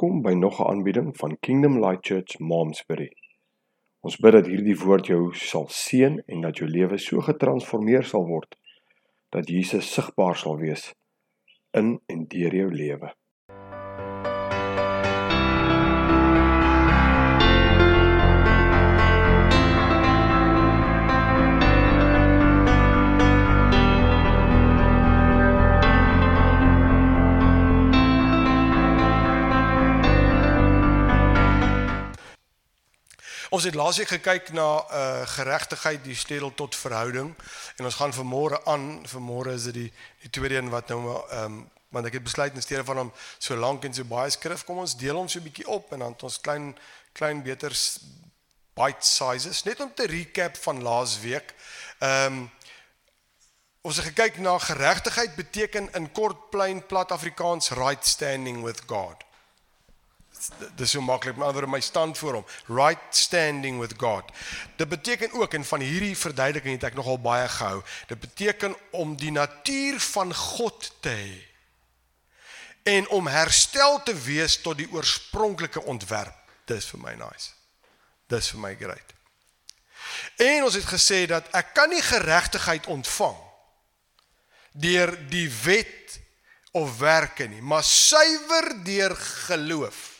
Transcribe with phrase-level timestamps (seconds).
[0.00, 3.12] Welkom by nog 'n aanbieding van Kingdom Light Church Momsbury.
[4.00, 8.24] Ons bid dat hierdie woord jou sal seën en dat jou lewe so getransformeer sal
[8.26, 8.56] word
[9.28, 10.94] dat Jesus sigbaar sal wees
[11.70, 13.12] in en deur jou lewe.
[33.50, 37.32] Ons het laasweek gekyk na uh geregtigheid die sleutel tot verhouding.
[37.76, 38.84] En ons gaan vanmôre aan.
[39.10, 39.92] Vanmôre is dit die
[40.22, 41.56] die tweede een wat nou ehm um,
[41.90, 44.78] want ek het besluit in steede van hom so lank en so baie skrif kom
[44.78, 46.78] ons deel hom so 'n bietjie op en dan ons klein
[47.12, 47.74] klein beter
[48.74, 49.64] bite sizes.
[49.64, 51.54] Net om te recap van laasweek.
[51.98, 52.50] Ehm um,
[53.82, 59.29] ons het gekyk na geregtigheid beteken in kort plain plat Afrikaans right standing with God
[60.76, 64.24] dis so maklik met ander my stand voor hom right standing with God.
[64.76, 69.16] Dit beteken ook en van hierdie verduideliking het ek nogal baie gehou dit beteken om
[69.16, 71.38] die natuur van God te hê
[72.82, 76.36] en om herstel te wees tot die oorspronklike ontwerp.
[76.64, 77.52] Dis vir my nice.
[78.32, 79.14] Dis vir my great.
[80.40, 83.36] En ons het gesê dat ek kan nie geregtigheid ontvang
[84.72, 86.20] deur die wet
[86.78, 89.16] of werke nie maar suiwer deur
[89.46, 90.19] geloof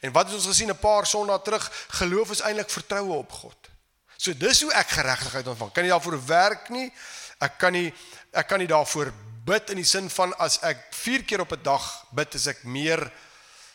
[0.00, 1.86] En wat het ons gesien 'n paar sondae terug?
[1.88, 3.56] Geloof is eintlik vertroue op God.
[4.16, 5.72] So dis hoe ek geregtigheid ontvang.
[5.72, 6.92] Kan nie daarvoor werk nie.
[7.38, 7.94] Ek kan nie
[8.32, 9.12] ek kan nie daarvoor
[9.44, 12.62] bid in die sin van as ek 4 keer op 'n dag bid, is ek
[12.64, 13.12] meer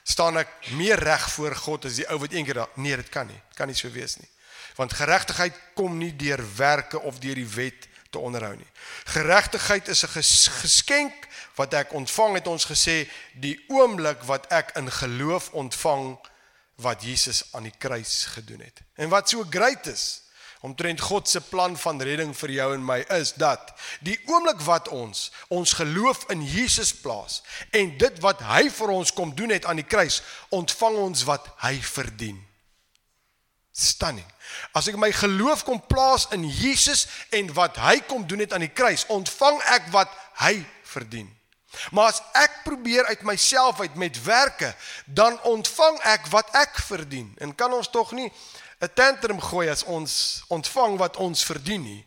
[0.03, 2.69] staan ek meer reg voor God as die ou wat een keer daar.
[2.75, 3.41] Nee, dit kan nie.
[3.49, 4.29] Dit kan nie so wees nie.
[4.75, 8.71] Want geregtigheid kom nie deur werke of deur die wet te onderhou nie.
[9.11, 10.13] Geregtigheid is 'n
[10.63, 16.17] geskenk wat ek ontvang het ons gesê die oomblik wat ek in geloof ontvang
[16.75, 18.79] wat Jesus aan die kruis gedoen het.
[18.95, 20.21] En wat so great is
[20.59, 24.87] omtrent God se plan van redding vir jou en my is dat die oomblik wat
[24.87, 29.65] ons ons geloof in Jesus plaas en dit wat hy vir ons kom doen het
[29.65, 32.54] aan die kruis, ontvang ons wat hy verdien.
[33.75, 34.27] Stunning.
[34.71, 38.63] As ek my geloof kom plaas in Jesus en wat hy kom doen het aan
[38.63, 41.27] die kruis, ontvang ek wat hy verdien.
[41.91, 44.71] Maar as ek probeer uit myself uit met werke,
[45.05, 47.33] dan ontvang ek wat ek verdien.
[47.43, 48.31] En kan ons tog nie
[48.79, 52.05] 'n tantrum gooi as ons ontvang wat ons verdien nie.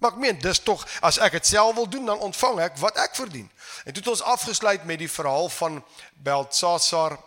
[0.00, 2.96] Maar ek meen, dis tog as ek dit self wil doen, dan ontvang ek wat
[2.96, 3.50] ek verdien.
[3.84, 5.84] En toe het ons afgesluit met die verhaal van
[6.14, 7.18] Beltsasar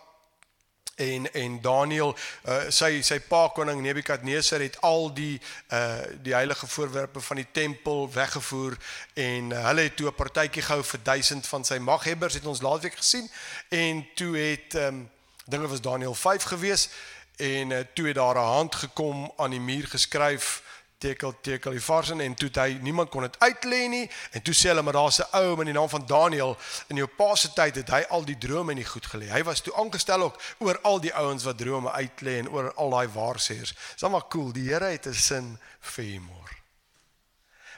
[0.96, 5.40] en en Daniel uh, sy sy pa koning Nebukadneser het al die
[5.72, 8.76] uh die heilige voorwerpe van die tempel weggevoer
[9.14, 12.62] en uh, hulle het toe 'n partytjie gehou vir 1000 van sy maghebbers het ons
[12.62, 13.30] laasweek gesien.
[13.68, 15.10] En toe het um
[15.44, 16.88] dinge was Daniel 5 gewees
[17.36, 20.62] en uh, toe het daar 'n hand gekom aan die muur geskryf
[21.04, 24.72] tekel tekel die varsin en toe hy niemand kon dit uitlê nie en toe sê
[24.72, 26.56] hulle maar daar's 'n ou met die naam van Daniel
[26.88, 29.28] in jou pa se tyd het hy al die drome in die goed gelê.
[29.30, 32.90] Hy was toe aangestel ook oor al die ouens wat drome uitlê en oor al
[32.90, 33.74] daai waarsêers.
[33.96, 34.52] Dis maar cool.
[34.52, 36.63] Die Here het 'n sin vir hom.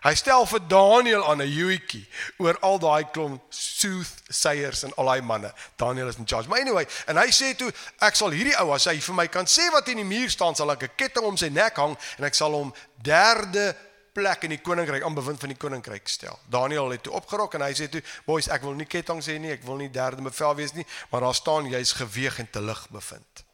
[0.07, 2.05] Hy stel vir Daniel aan 'n huetjie
[2.39, 5.51] oor al daai klomp soothsayers en al daai manne.
[5.77, 6.49] Daniel is in charge.
[6.49, 9.47] Maar anyway, en hy sê toe ek sal hierdie ou as hy vir my kan
[9.47, 12.25] sê wat in die muur staan, sal ek 'n ketting om sy nek hang en
[12.25, 13.75] ek sal hom derde
[14.13, 16.39] plek in die koninkryk aan bewind van die koninkryk stel.
[16.49, 19.51] Daniel het toe opgerok en hy sê toe, "Boys, ek wil nie ketting sê nie,
[19.51, 22.89] ek wil nie derde bevel wees nie, maar daar staan jy's geweeg en te lig
[22.91, 23.45] bevind."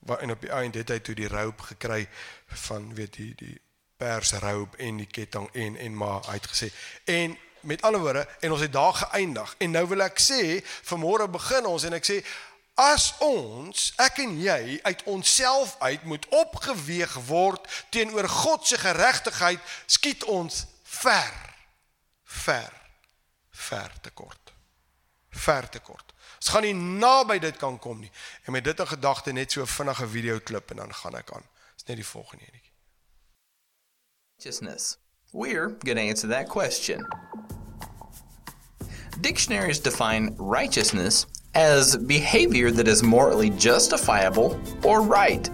[0.00, 2.08] Waar en op die einde het hy toe die rope gekry
[2.46, 3.60] van weet jy die, die
[4.02, 6.70] persroop en die ketting en en maar hy het gesê
[7.04, 9.54] en met ander woorde en ons het daar geëindig.
[9.58, 10.42] En nou wil ek sê
[10.88, 12.18] vanmôre begin ons en ek sê
[12.80, 19.74] as ons ek en jy uit onsself uit moet opgeweeg word teenoor God se geregtigheid
[19.86, 21.34] skiet ons ver
[22.24, 22.72] ver
[23.62, 24.52] ver te kort.
[25.30, 26.10] Ver te kort.
[26.40, 28.10] Ons gaan nie naby dit kan kom nie.
[28.44, 31.46] En met dit in gedagte net so vinnige video klip en dan gaan ek aan.
[31.76, 32.61] Is net die volgende ene
[34.42, 34.98] righteousness?
[35.32, 37.06] We're going to answer that question.
[39.20, 45.48] Dictionaries define righteousness as behavior that is morally justifiable or right.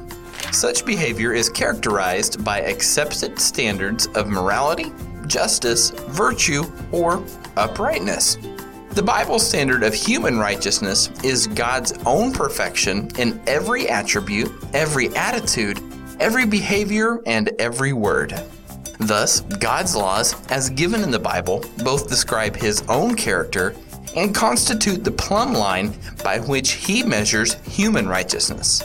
[0.53, 4.91] Such behavior is characterized by accepted standards of morality,
[5.27, 7.23] justice, virtue, or
[7.59, 8.39] uprightness.
[8.93, 15.79] The Bible standard of human righteousness is God's own perfection in every attribute, every attitude,
[16.21, 18.33] every behavior, and every word.
[18.99, 23.75] Thus, God's laws, as given in the Bible, both describe His own character
[24.17, 28.83] and constitute the plumb line by which he measures human righteousness.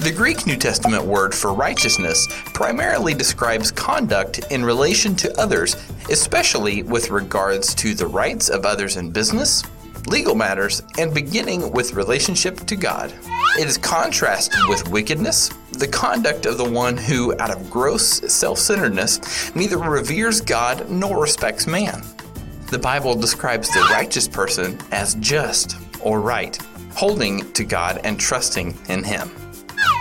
[0.00, 5.76] The Greek New Testament word for righteousness primarily describes conduct in relation to others,
[6.10, 9.62] especially with regards to the rights of others in business,
[10.08, 13.12] legal matters, and beginning with relationship to God.
[13.58, 18.58] It is contrasted with wickedness, the conduct of the one who, out of gross self
[18.58, 22.02] centeredness, neither reveres God nor respects man.
[22.70, 26.56] The Bible describes the righteous person as just or right,
[26.94, 29.30] holding to God and trusting in Him.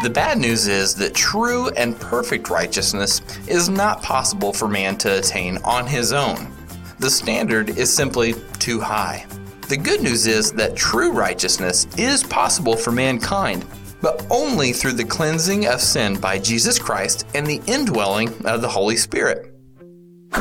[0.04, 5.20] The bad news is that true and perfect righteousness is not possible for man to
[5.20, 6.52] attain on his own.
[7.00, 9.26] The standard is simply too high.
[9.68, 13.66] The good news is that true righteousness is possible for mankind,
[14.02, 18.70] but only through the cleansing of sin by Jesus Christ and the indwelling of the
[18.70, 19.54] Holy Spirit.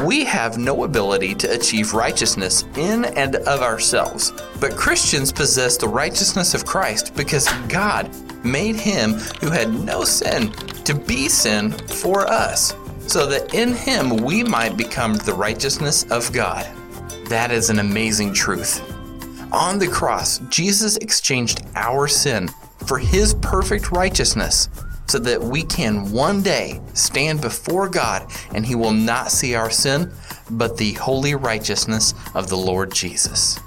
[0.04, 5.88] We have no ability to achieve righteousness in and of ourselves, but Christians possess the
[5.88, 8.08] righteousness of Christ because God
[8.44, 10.52] made him who had no sin
[10.84, 12.74] to be sin for us,
[13.08, 16.64] so that in him we might become the righteousness of God.
[17.28, 18.95] That is an amazing truth.
[19.52, 22.48] On the cross, Jesus exchanged our sin
[22.86, 24.68] for his perfect righteousness
[25.08, 29.70] so that we can one day stand before God and He will not see our
[29.70, 30.12] sin,
[30.50, 33.60] but the holy righteousness of the Lord Jesus.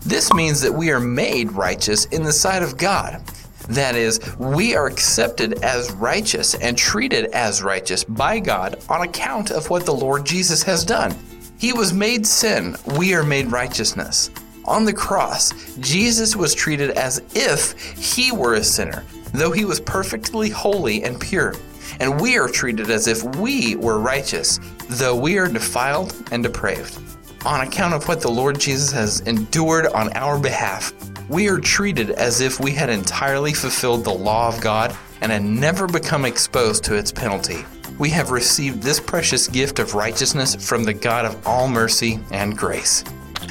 [0.00, 3.22] This means that we are made righteous in the sight of God.
[3.68, 9.50] That is, we are accepted as righteous and treated as righteous by God on account
[9.50, 11.16] of what the Lord Jesus has done.
[11.58, 14.30] He was made sin, we are made righteousness.
[14.66, 19.78] On the cross, Jesus was treated as if he were a sinner, though he was
[19.80, 21.54] perfectly holy and pure.
[22.00, 24.58] And we are treated as if we were righteous,
[24.88, 26.98] though we are defiled and depraved.
[27.44, 30.92] On account of what the Lord Jesus has endured on our behalf,
[31.28, 35.44] we are treated as if we had entirely fulfilled the law of God and had
[35.44, 37.64] never become exposed to its penalty.
[37.98, 42.58] We have received this precious gift of righteousness from the God of all mercy and
[42.58, 43.04] grace.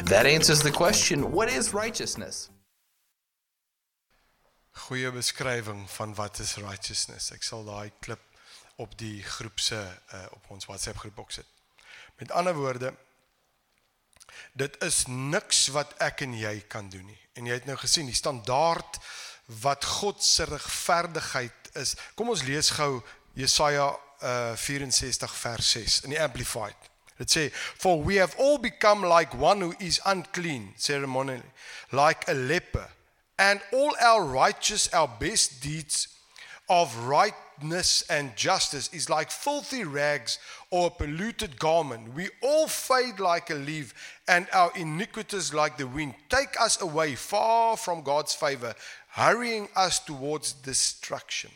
[0.05, 2.49] That answers the question what is righteousness?
[4.75, 7.31] goeie beskrywing van wat is righteousness.
[7.33, 8.21] Ek sal daai klip
[8.81, 11.47] op die groep se uh, op ons WhatsApp groep ook sit.
[12.19, 12.93] Met ander woorde
[14.53, 17.19] dit is niks wat ek en jy kan doen nie.
[17.39, 18.99] En jy het nou gesien die standaard
[19.63, 21.95] wat God se regverdigheid is.
[22.19, 22.99] Kom ons lees gou
[23.35, 26.91] Jesaja uh, 64 vers 6 in die amplified.
[27.17, 31.51] Dit sê for we have all become like one who is unclean ceremonially
[31.91, 32.89] like a leper
[33.37, 36.07] and all our righteous, our best deeds
[36.69, 40.39] of rightness and justice is like filthy rags
[40.71, 42.13] or a polluted garment.
[42.13, 43.93] We all fade like a leaf,
[44.27, 48.73] and our iniquities like the wind take us away far from God's favor,
[49.09, 51.51] hurrying us towards destruction.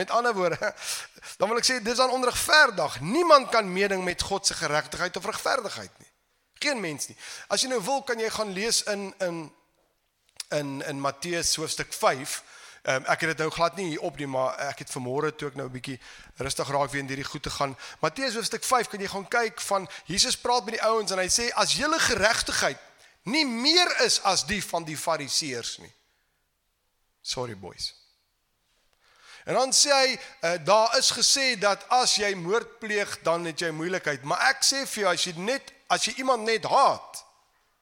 [0.00, 0.74] Met ander woorde,
[1.38, 3.00] dan wil ek sê dis aan onregverdig.
[3.04, 6.08] Niemand kan meeding met God se geregtigheid of regverdigheid nie.
[6.60, 7.16] Geen mens nie.
[7.52, 9.42] As jy nou wil, kan jy gaan lees in in
[10.56, 12.40] in in Matteus hoofstuk 5.
[12.82, 15.34] Um, ehm, ek het dit nou glad nie hier op nie, maar ek het vanmôre
[15.36, 16.00] toe ek nou 'n bietjie
[16.40, 17.76] rustig raak weer in hierdie goed te gaan.
[18.00, 21.28] Matteus hoofstuk 5 kan jy gaan kyk van Jesus praat met die ouens en hy
[21.28, 22.80] sê as julle geregtigheid
[23.22, 25.92] nie meer is as die van die fariseërs nie.
[27.20, 27.99] Sorry boys.
[29.50, 33.64] En dan sê hy uh, daar is gesê dat as jy moord pleeg dan het
[33.64, 37.24] jy moeilikheid, maar ek sê vir jou as jy net as jy iemand net haat,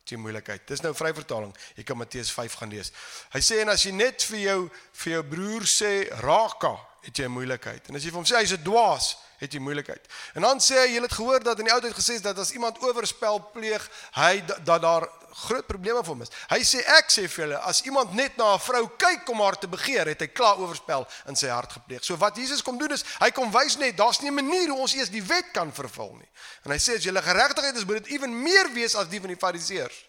[0.08, 0.64] jy moeilikheid.
[0.64, 1.52] Dis nou vryvertaling.
[1.76, 2.88] Jy kan Matteus 5 gaan lees.
[3.34, 4.60] Hy sê en as jy net vir jou
[5.02, 5.92] vir jou broer sê
[6.24, 6.72] raka,
[7.04, 7.90] het jy moeilikheid.
[7.90, 10.04] En as jy vir hom sê hy's 'n dwaas, het jy moeilikheid.
[10.34, 12.38] En dan sê hy, jy het gehoor dat in die ou tyd gesê is dat
[12.38, 13.84] as iemand oorspel pleeg,
[14.18, 15.06] hy dat daar
[15.38, 16.32] groot probleme vir hom is.
[16.50, 19.58] Hy sê ek sê vir julle, as iemand net na 'n vrou kyk om haar
[19.58, 22.04] te begeer, het hy klaar oorspel in sy hart gepleeg.
[22.04, 24.80] So wat Jesus kom doen is, hy kom wys net daar's nie 'n manier hoe
[24.80, 26.28] ons eers die wet kan vervul nie.
[26.64, 29.28] En hy sê as julle geregtigheid is, moet dit ewen meer wees as die van
[29.28, 30.04] die fariseërs.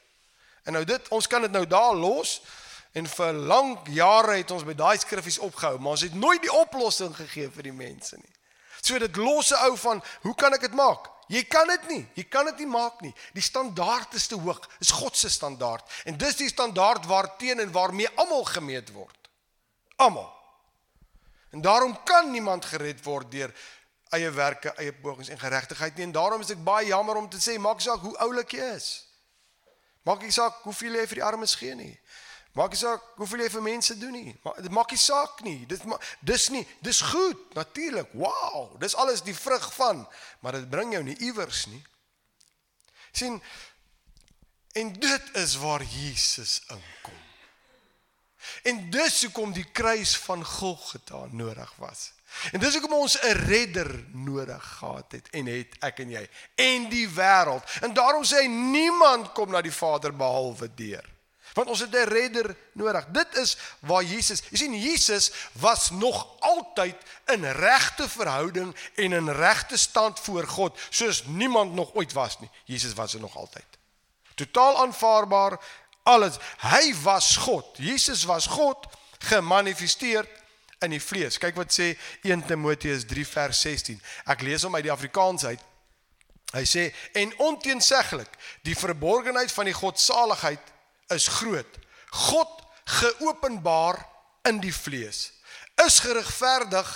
[0.66, 2.42] En nou dit, ons kan dit nou daar los
[2.94, 6.52] en vir lank jare het ons by daai skriffies opgehou, maar ons het nooit die
[6.52, 8.39] oplossing gegee vir die mense nie.
[8.82, 11.10] So dit losse ou van, hoe kan ek dit maak?
[11.30, 12.02] Jy kan dit nie.
[12.18, 13.12] Jy kan dit nie maak nie.
[13.36, 14.64] Die standaard is te hoog.
[14.82, 15.86] Dis God se standaard.
[16.10, 19.30] En dis die standaard waarteen en waarmee almal gemeet word.
[20.02, 20.30] Almal.
[21.54, 23.54] En daarom kan niemand gered word deur
[24.10, 26.08] eie werke, eie pogings en geregtigheid nie.
[26.10, 28.90] En daarom is ek baie jammer om te sê, maak saak hoe oulik jy is.
[30.08, 31.94] Maak nie saak hoeveel jy vir die armes gee nie.
[32.58, 34.36] Maak nie saak hoeveel jy vir mense doen nie.
[34.44, 35.66] Maar dit maak nie saak nie.
[35.70, 35.84] Dit
[36.26, 38.10] dis nie, dis goed, natuurlik.
[38.14, 40.08] Wow, dis alles die vrug van,
[40.40, 41.84] maar dit bring jou nie iewers nie.
[43.12, 43.42] sien
[44.72, 47.18] En dit is waar Jesus inkom.
[48.64, 52.12] En dis hoekom die kruis van Golgotha nodig was.
[52.52, 56.90] En dis hoekom ons 'n redder nodig gehad het en het ek en jy en
[56.90, 57.64] die wêreld.
[57.82, 61.19] En daarom sê hy niemand kom na die Vader behalwe deur.
[61.60, 63.06] Want ons het 'n redder nodig.
[63.12, 64.42] Dit is waar Jesus.
[64.50, 70.80] Jy sien Jesus was nog altyd in regte verhouding en in regte stand voor God
[70.90, 72.50] soos niemand nog ooit was nie.
[72.64, 73.66] Jesus was er nog altyd.
[74.36, 75.60] Totaal aanvaarbaar
[76.04, 76.36] alles.
[76.58, 77.78] Hy was God.
[77.78, 78.88] Jesus was God
[79.18, 80.28] gemanifesteer
[80.80, 81.38] in die vlees.
[81.38, 84.02] Kyk wat sê 1 Timoteus 3 vers 16.
[84.26, 85.60] Ek lees hom uit die Afrikaans uit.
[86.52, 88.30] Hy sê en onteenseglik
[88.62, 90.60] die verborgenheid van die godsaligheid
[91.14, 91.80] is groot.
[92.10, 94.02] God geopenbaar
[94.50, 95.30] in die vlees.
[95.86, 96.90] Is geregverdig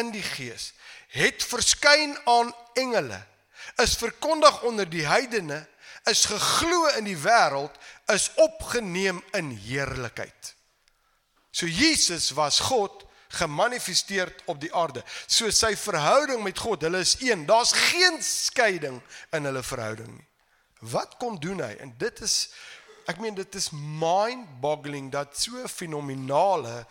[0.00, 0.72] in die gees.
[1.14, 3.20] Het verskyn aan engele.
[3.82, 5.66] Is verkondig onder die heidene.
[6.10, 7.76] Is geglo in die wêreld.
[8.12, 10.54] Is opgeneem in heerlikheid.
[11.54, 13.04] So Jesus was God
[13.34, 15.02] gemanifesteer op die aarde.
[15.26, 17.46] So sy verhouding met God, hulle is een.
[17.46, 19.00] Daar's geen skeiding
[19.34, 20.26] in hulle verhouding nie.
[20.84, 21.72] Wat kom doen hy?
[21.80, 22.36] En dit is
[23.06, 26.86] ek meen dit is mind-boggling dat so fenominale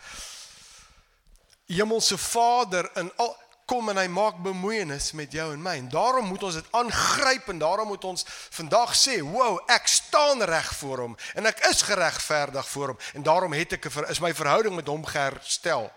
[1.66, 5.76] hemelse Vader in al kom en hy maak bemoeienis met jou en my.
[5.80, 8.24] En daarom moet ons dit aangryp en daarom moet ons
[8.58, 13.22] vandag sê, "Wow, ek staan reg voor hom en ek is geregverdig voor hom en
[13.22, 15.92] daarom het ek 'n is my verhouding met hom geherstel."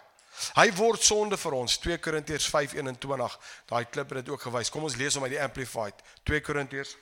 [0.54, 3.40] Hy word sonde vir ons 2 Korintiërs 5:21.
[3.66, 4.70] Daai klip het dit ook gewys.
[4.70, 5.94] Kom ons lees hom uit die Amplified.
[6.24, 6.96] 2 Korintiërs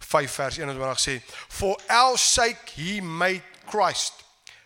[0.00, 4.12] 5 vers 21 sê for our sake he made Christ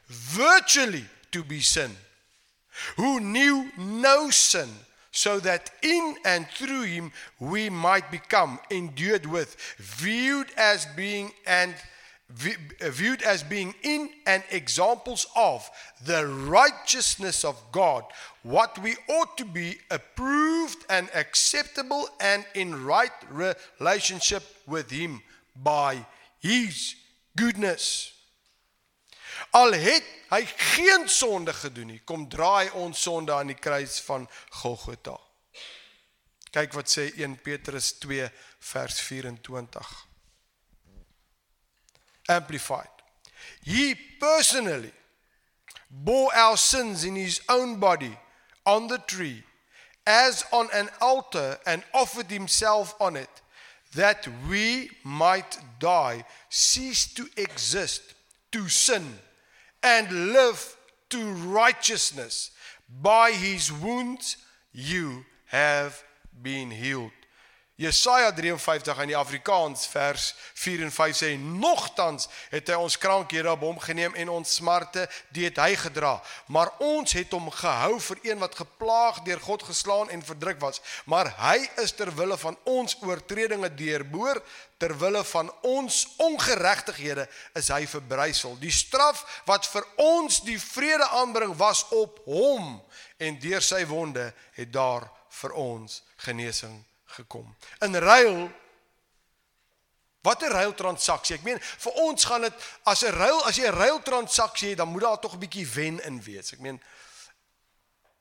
[0.09, 1.91] virtually to be sin
[2.97, 4.69] who knew no sin
[5.11, 11.75] so that in and through him we might become endued with viewed as being and
[12.31, 15.69] viewed as being in and examples of
[16.05, 18.05] the righteousness of God,
[18.43, 25.23] what we ought to be approved and acceptable and in right relationship with Him
[25.55, 26.05] by
[26.41, 26.97] His
[27.37, 28.13] goodness.
[29.51, 34.27] Al het hy geen sonde gedoen nie, kom draai ons sonde aan die kruis van
[34.63, 35.19] Golgotha.
[36.55, 38.29] Kyk wat sê 1 Petrus 2
[38.71, 40.14] vers 24.
[42.29, 42.89] Amplified.
[43.63, 44.93] He personally
[45.91, 48.17] bore our sins in his own body
[48.67, 49.43] on the tree
[50.07, 53.43] as on an altar and offered himself on it
[53.95, 58.15] that we might die, cease to exist
[58.53, 59.19] to sin
[59.83, 60.77] and live
[61.11, 62.51] to righteousness.
[63.03, 64.37] By his wounds
[64.73, 66.03] you have
[66.43, 67.13] been healed.
[67.77, 73.51] Jesaja 53 in die Afrikaans vers 4 en 5 sê nogtans het hy ons krankhede
[73.51, 76.13] op hom geneem en ons smarte die het hy gedra
[76.55, 80.79] maar ons het hom gehou vir een wat geplaag deur God geslaan en verdruk was.
[81.11, 84.39] Maar hy is ter wille van ons oortredinge deurboor
[84.79, 87.27] ter wille van ons ongeregtighede
[87.59, 92.79] is hy verbrysel die straf wat vir ons die vrede aanbring was op hom
[93.19, 95.11] en deur sy wonde het daar
[95.43, 97.57] vir ons genesing gekom.
[97.81, 98.51] In ruil
[100.25, 101.37] Watter ruil transaksie?
[101.37, 104.79] Ek meen vir ons gaan dit as 'n ruil, as jy 'n ruil transaksie het,
[104.79, 106.53] dan moet daar tog 'n bietjie wen in wees.
[106.53, 106.81] Ek meen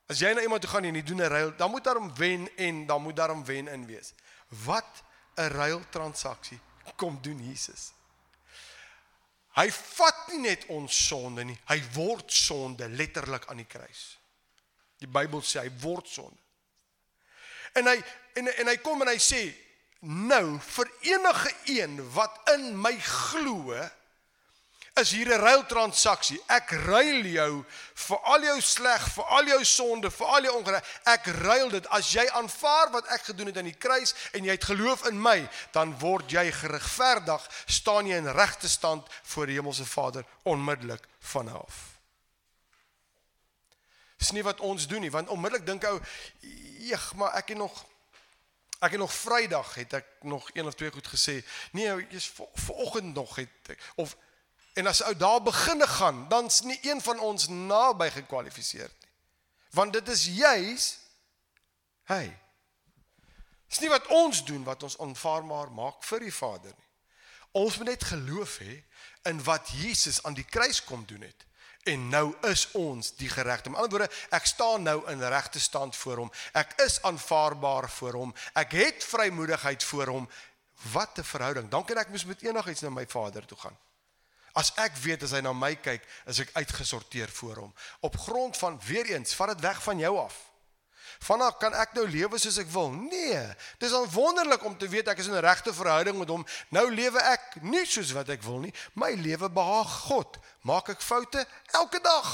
[0.10, 2.14] as jy na iemand toe gaan en jy doen 'n ruil, dan moet daar 'n
[2.16, 4.14] wen en dan moet daar 'n wen in wees.
[4.50, 5.04] Wat
[5.38, 6.60] 'n ruil transaksie
[6.96, 7.94] kom doen Jesus?
[9.56, 14.18] Hy vat nie net ons sonde nie, hy word sonde letterlik aan die kruis.
[14.98, 16.40] Die Bybel sê hy word sonde.
[17.74, 18.04] En hy
[18.36, 19.44] en en hy kom en hy sê
[20.04, 23.76] nou vir enige een wat in my glo
[24.94, 26.42] is hier 'n ruil transaksie.
[26.48, 30.84] Ek ruil jou vir al jou sleg, vir al jou sonde, vir al jou ongereg.
[31.04, 31.88] Ek ruil dit.
[31.88, 35.22] As jy aanvaar wat ek gedoen het aan die kruis en jy het geloof in
[35.22, 41.08] my, dan word jy geregverdig, staan jy in regte stand voor die hemelse Vader onmiddellik
[41.20, 41.98] van af.
[44.18, 46.00] Dis nie wat ons doen nie, want onmiddellik dink ou,
[46.80, 47.86] "Jeg, maar ek het nog
[48.84, 51.40] Ek het nog Vrydag het ek nog een of twee goed gesê.
[51.72, 52.32] Nee, jy's
[52.68, 54.18] vanoggend nog het ek of
[54.74, 59.12] en as ou daar beginne gaan, dan's nie een van ons naby gekwalifiseer nie.
[59.78, 60.88] Want dit is juis
[62.10, 62.26] hy.
[63.70, 66.90] Dis nie wat ons doen wat ons aanvaarbaar maak vir die Vader nie.
[67.64, 68.82] Ons moet net geloof hê
[69.30, 71.46] in wat Jesus aan die kruis kom doen het
[71.84, 73.70] en nou is ons die geregte.
[73.70, 76.32] Met ander woorde, ek staan nou in regte stand voor hom.
[76.52, 78.36] Ek is aanvaarbaar voor hom.
[78.54, 80.30] Ek het vrymoedigheid voor hom.
[80.92, 81.70] Wat 'n verhouding.
[81.70, 83.78] Dan kan ek mos met enigiets na my Vader toe gaan.
[84.54, 87.74] As ek weet as hy na my kyk, is ek uitgesorteer voor hom.
[88.00, 90.53] Op grond van weer eens, vat dit weg van jou af.
[91.24, 92.90] Vanaf kan ek nou lewe soos ek wil?
[92.92, 93.40] Nee.
[93.80, 96.46] Dis dan wonderlik om te weet ek is in 'n regte verhouding met hom.
[96.70, 98.74] Nou lewe ek nie soos wat ek wil nie.
[98.94, 100.38] My lewe behaag God.
[100.62, 102.28] Maak ek foute elke dag?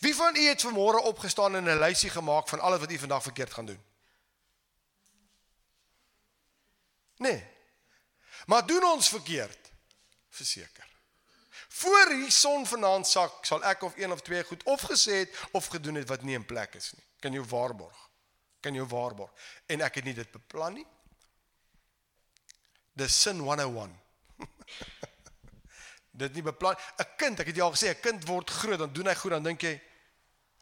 [0.00, 3.22] Wie van u het vanmôre opgestaan en 'n lysie gemaak van alles wat u vandag
[3.22, 3.82] verkeerd gaan doen?
[7.16, 7.46] Nee.
[8.46, 9.70] Maar doen ons verkeerd?
[10.30, 10.87] Verseker.
[11.78, 15.40] Voor die son vanaand sak, sal ek of een of twee goed of gesê het
[15.52, 17.04] of gedoen het wat nie in plek is nie.
[17.22, 17.98] Kan jou waarborg.
[18.60, 19.30] Kan jou waarborg.
[19.66, 20.86] En ek het nie dit beplan nie.
[22.98, 23.94] Dis sin 101.
[26.22, 26.74] dit nie beplan.
[26.98, 29.30] 'n Kind, ek het jou al gesê, 'n kind word groot, dan doen hy goed,
[29.30, 29.76] dan dink jy,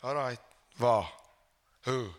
[0.04, 0.37] alraai,
[0.76, 1.08] waar?
[1.88, 2.12] Hoe?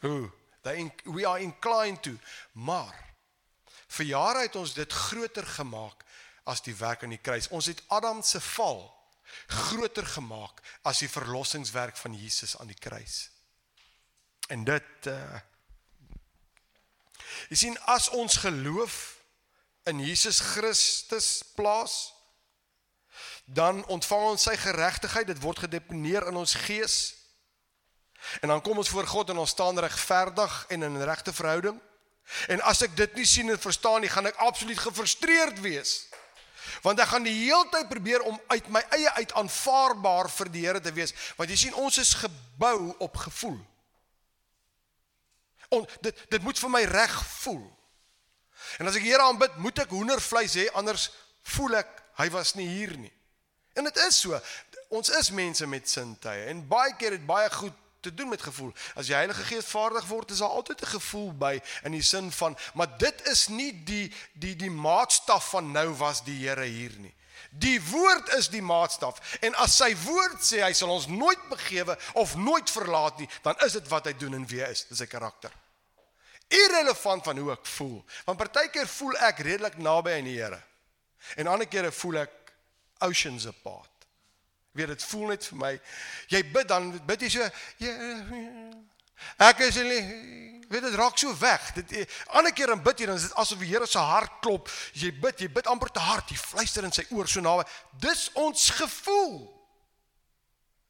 [0.00, 0.30] Hoe?
[0.62, 2.16] They we are inclined to.
[2.52, 2.94] Maar
[3.86, 6.05] vir jare het ons dit groter gemaak
[6.46, 7.50] as die werk aan die kruis.
[7.50, 8.84] Ons het Adam se val
[9.46, 13.26] groter gemaak as die verlossingswerk van Jesus aan die kruis.
[14.48, 15.42] En dit uh
[17.50, 18.94] Jy sien as ons geloof
[19.90, 22.12] in Jesus Christus plaas
[23.44, 26.96] dan ontvang ons sy geregtigheid dit word gedeponeer in ons gees
[28.42, 31.78] en dan kom ons voor God en ons staan regverdig en in regte verhouding
[32.50, 36.00] en as ek dit nie sien en verstaan nie gaan ek absoluut gefrustreerd wees
[36.82, 40.64] want ek gaan die hele tyd probeer om uit my eie uit aanvaarbaar vir die
[40.66, 43.58] Here te wees want jy sien ons is gebou op gevoel.
[45.68, 47.64] En dit dit moet vir my reg voel.
[48.78, 51.10] En as ek Here aanbid moet ek hoendervleis hê anders
[51.56, 53.12] voel ek hy was nie hier nie.
[53.76, 54.38] En dit is so.
[54.88, 58.72] Ons is mense met sintuie en baie keer het baie goed te doen met gevoel.
[58.94, 62.32] As die Heilige Gees vaardig word, is daar altyd 'n gevoel by in die sin
[62.32, 66.94] van, maar dit is nie die die die maatstaf van nou was die Here hier
[66.98, 67.14] nie.
[67.50, 71.98] Die woord is die maatstaf en as sy woord sê hy sal ons nooit begewe
[72.12, 74.98] of nooit verlaat nie, dan is dit wat hy doen en wie hy is, dis
[74.98, 75.52] sy karakter.
[76.48, 80.62] Irrelevant van hoe ek voel, want partykeer voel ek redelik naby aan die Here.
[81.36, 82.52] En ander kere voel ek
[82.98, 83.95] oceans apart.
[84.76, 85.72] Weet dit voel net vir my.
[86.32, 87.48] Jy bid dan bid jy so
[87.82, 87.94] ja,
[89.40, 90.02] Ek is nie
[90.68, 91.72] weet dit raak so weg.
[91.78, 94.70] Dit ander keer dan bid jy dan is dit asof die Here se hart klop.
[94.98, 96.30] Jy bid, jy bid amper te hard.
[96.30, 97.64] Jy fluister in sy oor so naby.
[98.02, 99.46] Dis ons gevoel.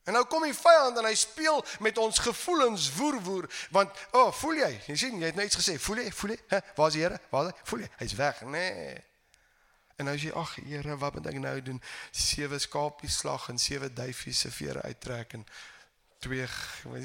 [0.07, 4.21] En nou kom die vyand en hy speel met ons gevoelens woer woer want o,
[4.21, 4.69] oh, voel jy?
[4.87, 5.75] Jy sien, jy het net iets gesê.
[5.83, 6.13] Voel jy?
[6.15, 6.41] Voel jy?
[6.79, 7.19] Waar is die Here?
[7.33, 7.67] Waar is hy?
[7.73, 7.91] Voel jy?
[8.05, 8.43] Hy's weg.
[8.55, 8.95] Nee.
[9.97, 11.81] En nou sê ag Here, wat moet ek nou doen?
[12.13, 15.47] Sewe skapies slag en sewe duifies se vere uittrek en
[16.21, 16.47] twee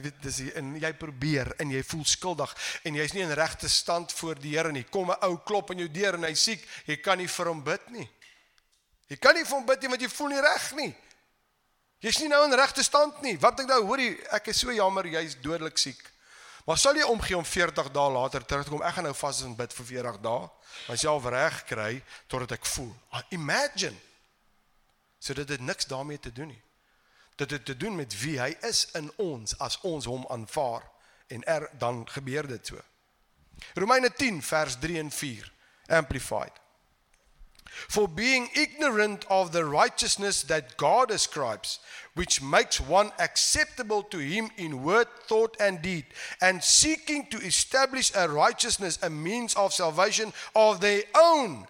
[0.01, 2.53] weet dis en jy probeer en jy voel skuldig
[2.87, 4.83] en jy's nie in regte stand voor die Here nie.
[4.83, 7.63] Kom 'n ou klop aan jou deur en hy siek, jy kan nie vir hom
[7.63, 8.09] bid nie.
[9.07, 10.95] Jy kan nie vir hom bid nie want jy voel nie reg nie.
[12.01, 13.37] Jy's nie nou in regte stand nie.
[13.37, 16.10] Wat ek nou hoorie, ek is so jammer jy's dodelik siek.
[16.65, 18.83] Maar sal jy omgee om 40 dae later terug te kom?
[18.85, 20.49] Ek gaan nou vas en bid vir 40 dae.
[20.89, 21.91] Myself reg kry
[22.29, 22.91] totdat ek voel.
[23.09, 23.97] Ah, imagine.
[25.21, 26.61] So dit het niks daarmee te doen nie.
[27.35, 30.85] Dit het te doen met wie hy is in ons as ons hom aanvaar
[31.33, 32.81] en er dan gebeur dit so.
[33.73, 35.51] Romeine 10 vers 3 en 4
[35.87, 36.60] amplified.
[37.87, 41.79] For being ignorant of the righteousness that God ascribes,
[42.15, 46.05] which makes one acceptable to Him in word, thought, and deed,
[46.41, 51.65] and seeking to establish a righteousness, a means of salvation of their own,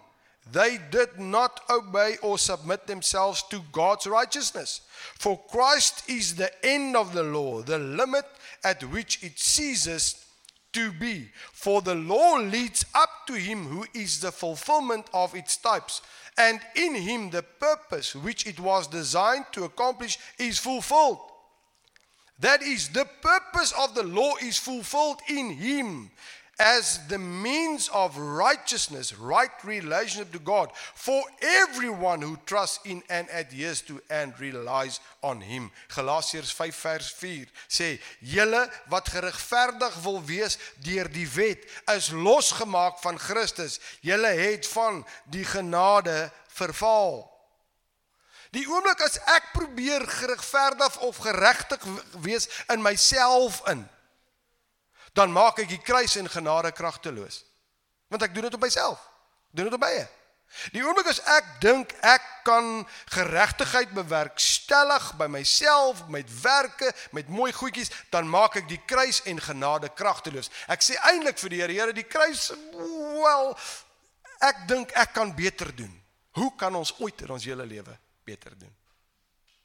[0.50, 4.80] they did not obey or submit themselves to God's righteousness.
[5.18, 8.26] For Christ is the end of the law, the limit
[8.64, 10.21] at which it ceases
[10.72, 11.28] to be.
[11.52, 16.02] For the law leads up to him who is the fulfillment of its types.
[16.36, 21.18] And in him the purpose which it was designed to accomplish is fulfilled.
[22.38, 26.10] That is, the purpose of the law is fulfilled in him
[26.62, 33.26] as the means of righteousness, right relationship to God for everyone who trusts in and
[33.32, 35.70] adheres to and relies on him.
[35.88, 42.98] Galasiërs 5 vers 4 sê: "Julle wat geregverdig wil wees deur die wet, is losgemaak
[43.02, 43.80] van Christus.
[44.00, 47.26] Julle het van die genade verval."
[48.52, 51.80] Die oomblik as ek probeer geregverdig of geregtig
[52.20, 53.88] wees in myself in
[55.12, 57.42] dan maak ek die kruis en genade kragteloos.
[58.12, 59.00] Want ek doen dit op myself.
[59.52, 59.94] Doen dit op my.
[60.74, 62.82] Die oomblik as ek dink ek kan
[63.14, 69.40] geregtigheid bewerkstellig by myself met werke, met mooi goedjies, dan maak ek die kruis en
[69.40, 70.52] genade kragteloos.
[70.68, 73.54] Ek sê eintlik vir die Here, Here, die kruis, wel
[74.44, 75.92] ek dink ek kan beter doen.
[76.36, 78.72] Hoe kan ons ooit in ons hele lewe beter doen?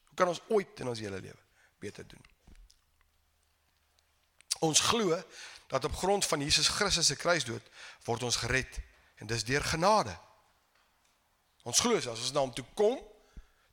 [0.08, 1.40] Hoe kan ons ooit in ons hele lewe
[1.84, 2.24] beter doen?
[4.60, 5.18] Ons glo
[5.68, 7.64] dat op grond van Jesus Christus se kruisdood
[8.06, 8.80] word ons gered
[9.18, 10.14] en dis deur genade.
[11.68, 13.00] Ons glo as ons na hom toe kom,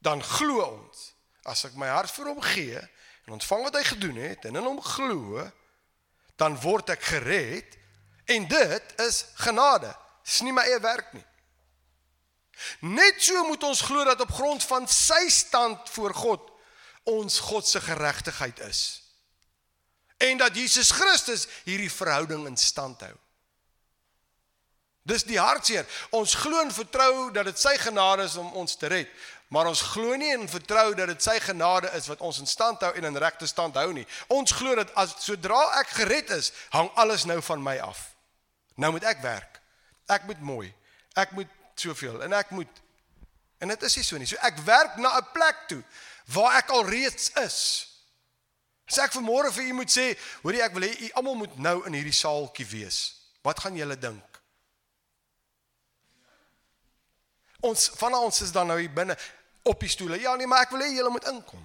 [0.03, 1.13] dan glo ons.
[1.47, 2.81] As ek my hart vir hom gee
[3.25, 5.45] en ontvang wat hy gedoen het en in hom glo,
[6.41, 7.79] dan word ek gered
[8.35, 9.93] en dit is genade.
[10.25, 11.25] Dis nie my eie werk nie.
[12.81, 16.51] Net so moet ons glo dat op grond van sy stand voor God
[17.11, 19.04] ons God se geregtigheid is.
[20.25, 23.15] En dat Jesus Christus hierdie verhouding in stand hou.
[25.05, 25.85] Dis die hartseer.
[26.17, 29.11] Ons glo en vertrou dat dit sy genade is om ons te red,
[29.53, 32.81] maar ons glo nie en vertrou dat dit sy genade is wat ons in stand
[32.83, 34.07] hou en in regte stand hou nie.
[34.33, 38.07] Ons glo dat as sodra ek gered is, hang alles nou van my af.
[38.81, 39.61] Nou moet ek werk.
[40.09, 40.73] Ek moet mooi.
[41.21, 42.81] Ek moet soveel en ek moet
[43.63, 44.29] en dit is nie so nie.
[44.29, 45.83] So ek werk na 'n plek toe
[46.33, 47.59] waar ek al reeds is.
[48.85, 50.11] As ek vanmôre vir u moet sê,
[50.43, 52.99] hoorie ek wil hê u almal moet nou in hierdie saaltjie wees.
[53.45, 54.41] Wat gaan julle dink?
[57.65, 59.17] Ons van ons is dan nou hier binne
[59.65, 60.21] op die stoele.
[60.21, 61.63] Ja nee, maar ek wil hê julle moet inkom.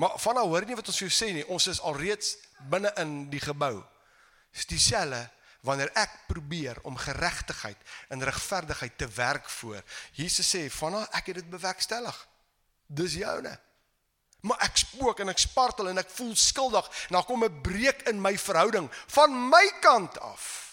[0.00, 1.46] Maar van nou hoor nie wat ons vir jou sê nie.
[1.52, 2.34] Ons is alreeds
[2.72, 3.80] binne in die gebou.
[4.52, 5.22] Dis dieselfde
[5.64, 7.76] wanneer ek probeer om geregtigheid
[8.08, 9.82] en regverdigheid te werk voor.
[10.16, 12.28] Jesus sê, "Vanna, ek het dit bewerkstellig."
[12.86, 13.58] Dis joune.
[14.40, 16.86] Maar ek spook en ek spartel en ek voel skuldig.
[17.08, 20.70] En dan kom 'n breek in my verhouding van my kant af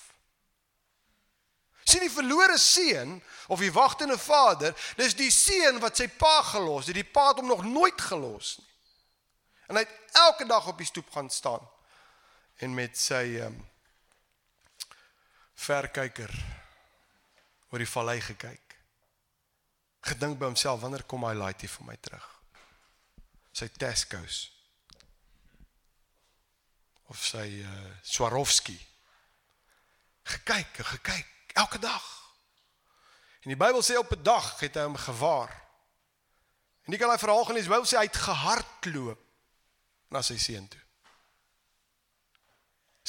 [1.88, 6.90] sien die verlore seun of die wagtende vader, dis die seun wat sy pa gelos
[6.90, 6.98] het.
[7.00, 8.66] Die pa het hom nog nooit gelos nie.
[9.68, 11.64] En hy het elke dag op die stoep gaan staan
[12.64, 13.66] en met sy ehm um,
[15.58, 16.32] verkyker
[17.72, 18.76] oor die vallei gekyk.
[20.06, 22.28] Gedink by homself, wanneer kom hy laaitie vir my terug?
[23.58, 24.52] Sy Tesco's
[27.08, 27.70] of sy uh,
[28.04, 28.76] Swarovski.
[30.28, 32.04] Gekyk, gekyk elke dag.
[33.42, 35.54] En die Bybel sê op 'n dag het hy hom gewaar.
[36.84, 37.64] En jy kan daai verhaal gelees.
[37.64, 39.22] Die Bybel sê hy het gehardloop
[40.12, 40.84] na sy seun toe.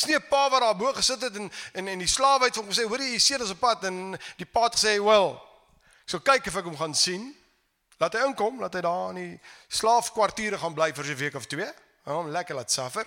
[0.06, 2.86] 'n pa wat daar bo gesit het en en en die slawe het hom gesê,
[2.86, 5.34] "Hoor jy seun is op pad." En die pa het gesê, "Wel,
[6.02, 7.37] ek sal kyk of ek hom gaan sien.
[7.98, 11.46] Laat hy inkom, laat hy daar in die slaafkwartiere gaan bly vir 'n week of
[11.46, 11.70] twee.
[12.04, 13.06] Hom lekker laat suffer."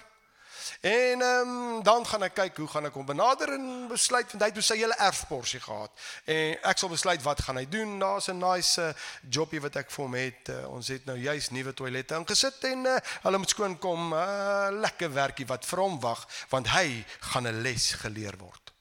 [0.81, 4.43] En ehm um, dan gaan ek kyk hoe gaan ek hom benader en besluit want
[4.43, 5.91] hy het sy hele erfporsie gehad.
[6.25, 7.99] En ek sal besluit wat gaan hy doen.
[7.99, 8.93] Daar's 'n nice uh,
[9.29, 10.49] jobie wat ek vir hom het.
[10.49, 14.13] Uh, ons het nou juis nuwe toilette ingesit en uh, hulle moet skoon kom.
[14.13, 18.73] Uh, lekker werkie wat vir hom wag want hy gaan 'n les geleer word.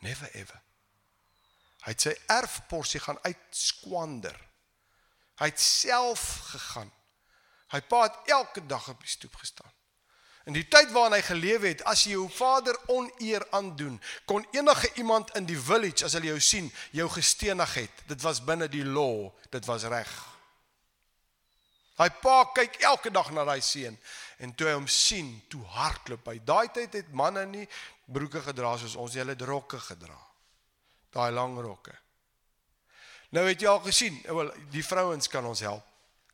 [0.00, 0.62] Never ever.
[1.86, 4.34] Hy het sy erfporsie gaan uitskwander.
[5.40, 6.92] Hy het self gegaan.
[7.74, 9.72] Hy pa het elke dag op die stoep gestaan.
[10.46, 13.96] In die tyd waarin hy geleef het, as jy jou vader oneer aandoen,
[14.30, 18.04] kon enige iemand in die village as hulle jou sien, jou gestenig het.
[18.06, 20.12] Dit was binne die law, dit was reg.
[21.96, 23.96] Hy pa kyk elke dag na daai seun
[24.44, 26.38] en toe hy hom sien, toe hardloop hy.
[26.44, 27.64] Daai tyd het manne nie
[28.06, 30.18] broeke gedra soos ons, hulle het rokke gedra.
[31.10, 31.96] Daai lang rokke.
[33.34, 35.84] Nou het jy al gesien, wel die vrouens kan ons help.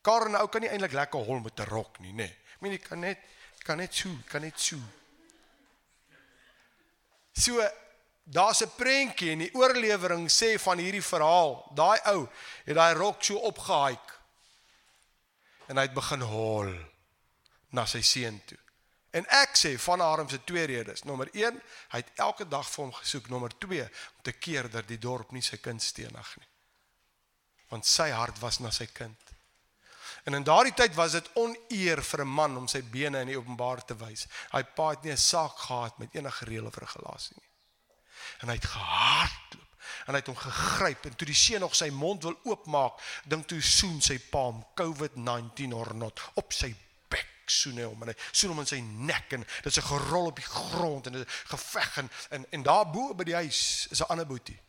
[0.03, 2.27] Karen ou kan nie eintlik lekker hol met 'n rok nie, nê.
[2.27, 2.37] Nee.
[2.55, 3.19] Ek meen jy kan net
[3.63, 4.77] kan net so, kan net so.
[7.33, 7.63] So
[8.25, 12.29] daar's 'n prentjie en die oorlewering sê van hierdie verhaal, daai ou
[12.65, 14.21] het daai rok so opgehaik
[15.69, 16.73] en hy het begin hol
[17.71, 18.59] na sy seun toe.
[19.13, 21.03] En ek sê van Harm se twee redes.
[21.05, 23.29] Nommer 1, hy het elke dag vir hom gesoek.
[23.29, 23.83] Nommer 2,
[24.17, 26.52] om te keer dat die dorp nie sy kind stenig nie.
[27.73, 29.33] Want sy hart was na sy kind.
[30.29, 33.39] En in daardie tyd was dit oneer vir 'n man om sy bene in die
[33.39, 34.27] openbaar te wys.
[34.53, 37.51] Hy pa het nie 'n saak gehad met enige reël of regulasie nie.
[38.41, 39.73] En hy het gehardloop
[40.07, 43.47] en hy het hom gegryp en toe die seun nog sy mond wil oopmaak, dink
[43.49, 46.75] toe soen sy pa hom COVID-19 or not op sy
[47.09, 49.89] bek soen hy hom en hy soen hom in sy nek en dit is 'n
[49.89, 53.87] gerol op die grond en 'n geveg en en, en daar bo by die huis
[53.91, 54.61] is 'n ander boetie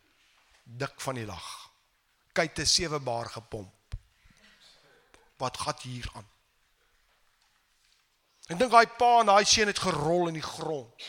[0.64, 1.63] dik van die lag.
[2.34, 3.72] Kyk te sewe baar gepomp
[5.44, 6.28] wat gaan hier aan?
[8.52, 11.06] Ek dink daai pa en daai seun het gerol in die grond.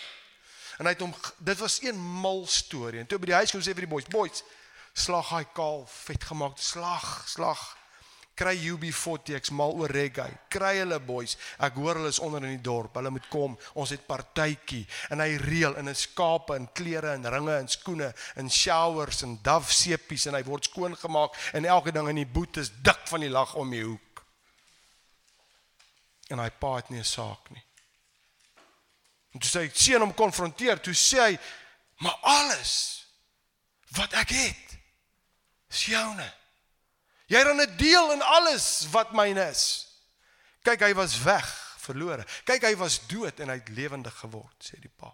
[0.78, 3.00] En hy het hom dit was een mal storie.
[3.02, 4.42] En toe by die huis kom sê vir die boys, boys,
[4.94, 7.62] slag hy kaal, vet gemaak, slag, slag.
[8.34, 10.26] Kry UB40, ek's mal oor reggae.
[10.50, 11.36] Kry hulle boys.
[11.62, 12.96] Ek hoor hulle is onder in die dorp.
[12.98, 13.54] Hulle moet kom.
[13.78, 14.82] Ons het partytjie
[15.14, 19.38] en hy reël in 'n skape en klere en ringe en skoene en showers en
[19.42, 23.06] dove sepies en hy word skoon gemaak en elke ding in die boet is dik
[23.06, 24.24] van die lag om die hoek.
[26.30, 27.64] En hy pa het nie 'n saak nie.
[29.32, 31.38] En toe sê hy seun hom konfronteer, toe sê hy
[31.98, 33.06] maar alles
[33.96, 34.78] wat ek het
[35.70, 36.32] is joune.
[37.34, 39.86] Jy het dan 'n deel in alles wat myne is.
[40.62, 42.26] Kyk, hy was weg, verlore.
[42.44, 45.10] Kyk, hy was dood en hy het lewendig geword, sê die pa.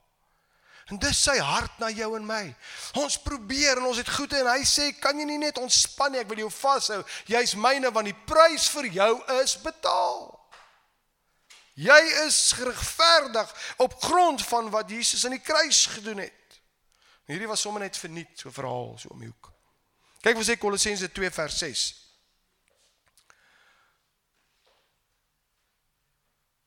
[0.90, 2.56] En dis sy hart na jou en my.
[2.98, 6.20] Ons probeer en ons het goed en hy sê, "Kan jy nie net ontspan nie?
[6.20, 7.04] Ek wil jou vashou.
[7.26, 10.50] Jy's myne want die prys vir jou is betaal."
[11.74, 16.61] Jy is geregverdig op grond van wat Jesus aan die kruis gedoen het.
[17.26, 19.52] Hierdie was sommer net verniet, so verhaal so om die hoek.
[20.20, 21.99] Kyk wat sê Kolossense 2 vers 6.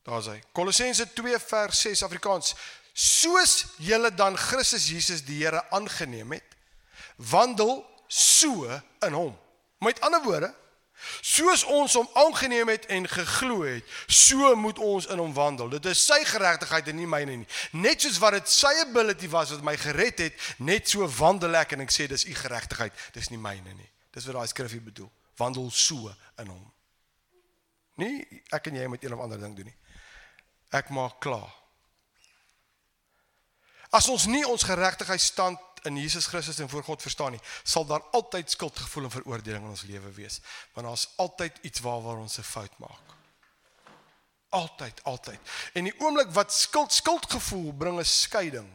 [0.04, 0.40] Daar's hy.
[0.52, 2.54] Kolossense 2 vers 6 Afrikaans.
[2.92, 6.56] Soos julle dan Christus Jesus die Here aangeneem het,
[7.16, 8.68] wandel so
[9.00, 9.32] in hom.
[9.82, 10.50] Met ander woorde,
[11.24, 15.72] soos ons hom aangeneem het en geglo het, so moet ons in hom wandel.
[15.72, 17.48] Dit is sy geregtigheid en nie myne nie.
[17.72, 21.74] Net soos wat dit sy ability was wat my gered het, net so wandel ek
[21.74, 23.90] en ek sê dis u geregtigheid, dis nie myne nie.
[24.14, 25.10] Dis wat daai skrif hier bedoel.
[25.40, 26.62] Wandel so in hom.
[27.98, 28.20] Nie
[28.54, 29.78] ek en jy moet een of ander ding doen nie
[30.74, 31.52] ek maak klaar.
[33.94, 37.86] As ons nie ons geregtigheid stand in Jesus Christus en voor God verstaan nie, sal
[37.86, 40.40] daar altyd skuldgevoel en veroordeling in ons lewe wees,
[40.74, 43.12] want daar's altyd iets waar waar ons 'n fout maak.
[44.48, 45.38] Altyd, altyd.
[45.74, 48.70] En die oomblik wat skuld skuldgevoel bring 'n skeiding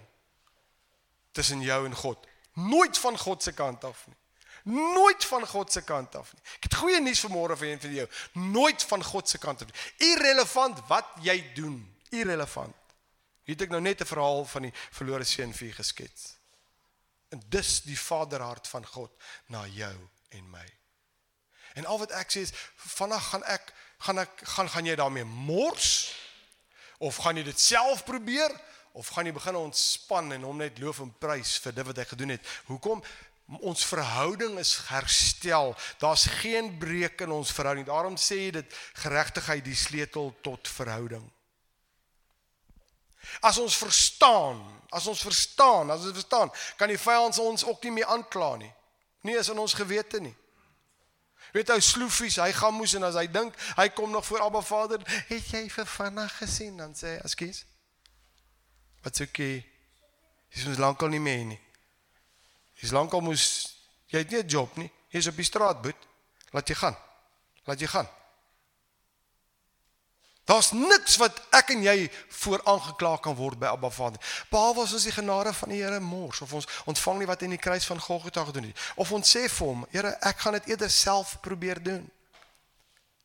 [1.31, 2.27] tussen jou en God.
[2.53, 4.15] Nooit van God se kant af nie.
[4.63, 6.41] Nooit van God se kant af nie.
[6.55, 8.07] Ek het goeie nuus vanmôre vir een van jou.
[8.33, 10.11] Nooit van God se kant af nie.
[10.11, 11.88] Irrelevant wat jy doen.
[12.09, 12.75] Irrelevant.
[13.43, 16.35] Hier het ek nou net 'n verhaal van die verlore seun vir geskets.
[17.29, 19.11] En dis die vaderhart van God
[19.47, 20.65] na jou en my.
[21.73, 25.23] En al wat ek sê is vanaand gaan ek gaan ek gaan gaan jy daarmee
[25.23, 26.15] mors
[26.97, 28.51] of gaan jy dit self probeer
[28.91, 32.05] of gaan jy begin ontspan en hom net loof en prys vir dit wat hy
[32.05, 32.47] gedoen het.
[32.65, 33.03] Hoekom?
[33.57, 35.75] ons verhouding is herstel.
[35.97, 37.87] Daar's geen breuk in ons verhouding.
[37.87, 41.25] Daarom sê jy dit geregtigheid die sleutel tot verhouding.
[43.41, 47.91] As ons verstaan, as ons verstaan, as ons verstaan, kan die vyand ons ook nie
[47.91, 48.71] meer aankla nie.
[49.21, 50.35] Nie is in ons gewete nie.
[51.53, 54.61] Weet ou sloefies, hy gaan moes en as hy dink hy kom nog voor Abba
[54.61, 57.65] Vader, het jy vir vanaand gesien dan sê hy, "Ekskuus."
[59.03, 59.65] Wat's okay?
[60.53, 61.59] Dis ons lankal nie meer nie.
[62.79, 63.75] Jy's lankal moes
[64.07, 64.91] jy het nie 'n job nie.
[65.09, 66.07] Jy's op die straat boet.
[66.51, 66.97] Laat jy gaan.
[67.65, 68.09] Laat jy gaan.
[70.49, 72.07] Daar's niks wat ek en jy
[72.41, 74.17] voor aangekla kan word by Abba Vader.
[74.49, 77.53] Behalwe as ons die genade van die Here mors of ons ontvang nie wat in
[77.53, 80.71] die kruis van Golgotha gedoen het of ons sê vir hom, Here, ek gaan dit
[80.73, 82.07] eerder self probeer doen.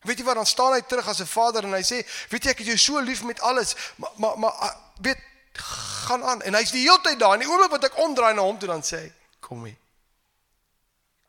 [0.04, 2.50] Weet jy wat dan staan hy terug as 'n vader en hy sê, weet jy
[2.50, 5.20] ek het jou so lief met alles, maar maar maar weet
[5.54, 8.42] gaan aan en hy's die hele tyd daar en die oomblik wat ek omdraai na
[8.42, 9.76] hom toe dan sê hy Kom hier.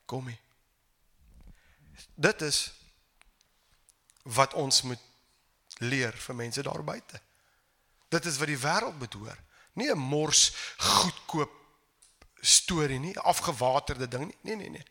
[0.05, 0.39] Kom hier.
[2.15, 2.73] Dit is
[4.23, 4.99] wat ons moet
[5.77, 7.21] leer vir mense daar buite.
[8.09, 9.37] Dit is wat die wêreld bedoor.
[9.73, 11.51] Nie 'n mors goedkoop
[12.39, 14.37] storie nie, afgewaterde ding nie.
[14.41, 14.85] Nee nee nee.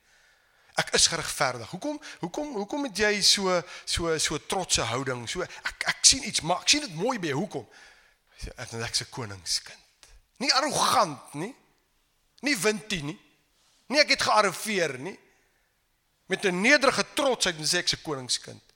[0.75, 1.71] Ek is geregverdig.
[1.71, 2.01] Hoekom?
[2.19, 2.55] Hoekom?
[2.55, 5.29] Hoekom het jy so so so trotse houding?
[5.29, 7.39] So ek ek sien iets, maar ek sien dit mooi by jou.
[7.39, 7.69] Hoekom?
[8.57, 9.79] Ek is 'n koningskind.
[10.37, 11.55] Nie arrogant nie.
[12.41, 13.21] Nie wintie nie.
[13.87, 15.19] Nie ek het gearriveer nie.
[16.27, 18.74] Met 'n nederige trotsheid en sê ek se koningskind.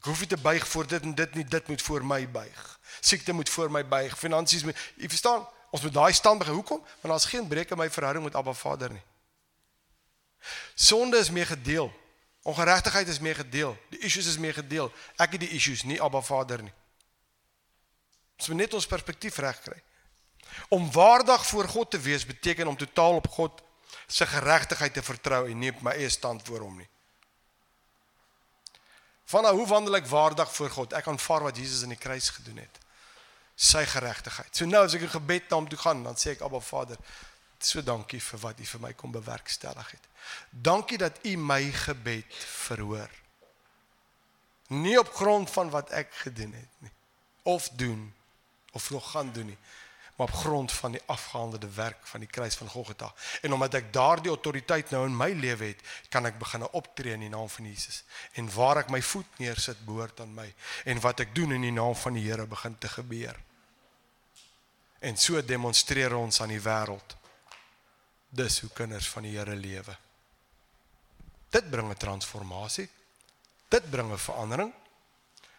[0.00, 2.60] Ek hoef nie te buig voor dit en dit nie, dit moet voor my buig.
[3.00, 4.14] Siekte moet voor my buig.
[4.18, 5.44] Finansies moet jy verstaan?
[5.70, 6.54] Ons moet daai stand begin.
[6.54, 6.80] Hoekom?
[6.80, 9.02] Want daar's geen breek in my verhouding met Abba Vader nie.
[10.74, 11.92] Sonde is mee gedeel.
[12.42, 13.76] Ongeregtigheid is mee gedeel.
[13.92, 14.88] Die issues is mee gedeel.
[15.20, 16.72] Ek het die issues, nie Abba Vader nie.
[18.40, 19.76] Ons moet net ons perspektief reg kry.
[20.72, 23.60] Om waardig voor God te wees beteken om totaal op God
[24.06, 26.88] se geregtigheid te vertrou en nie op my eie stand voor hom nie.
[29.30, 30.94] Vanaf hoe wandel ek waardig voor God?
[30.98, 32.78] Ek aanvaar wat Jesus aan die kruis gedoen het.
[33.54, 34.50] Sy geregtigheid.
[34.56, 36.98] So nou as ek in gebed na hom toe gaan, dan sê ek Abba Vader,
[37.60, 40.08] so dankie vir wat U vir my kom bewerkstellig het.
[40.50, 43.12] Dankie dat U my gebed verhoor.
[44.74, 46.94] Nie op grond van wat ek gedoen het nie
[47.42, 48.14] of doen
[48.72, 49.58] of nog gaan doen nie
[50.20, 53.14] maar op grond van die afgehandelde werk van die kruis van Golgotha.
[53.40, 55.80] En omdat ek daardie autoriteit nou in my lewe het,
[56.12, 58.02] kan ek begin optree in die naam van Jesus.
[58.36, 60.44] En waar ek my voet neersit, behoort aan my.
[60.84, 63.40] En wat ek doen in die naam van die Here begin te gebeur.
[65.00, 67.16] En so demonstreer ons aan die wêreld
[68.28, 69.96] dis hoe kinders van die Here lewe.
[71.48, 72.90] Dit bring 'n transformasie.
[73.68, 74.72] Dit bring 'n verandering.